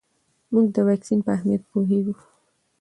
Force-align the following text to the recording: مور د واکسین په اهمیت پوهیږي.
مور 0.51 0.65
د 0.75 0.77
واکسین 0.87 1.19
په 1.25 1.31
اهمیت 1.37 1.61
پوهیږي. 1.71 2.13